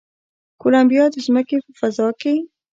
کولمبیا 0.61 1.05
د 1.11 1.15
ځمکې 1.27 1.55
په 1.65 1.71
فضا 1.79 2.07
کې 2.21 2.35